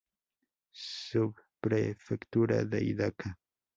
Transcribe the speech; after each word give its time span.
Subprefectura 0.83 2.65
de 2.65 2.83
Hidaka 2.85 3.37